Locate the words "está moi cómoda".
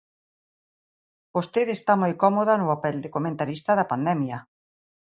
1.75-2.53